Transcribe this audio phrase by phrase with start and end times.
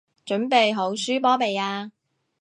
[0.25, 1.91] 準備好輸波未啊？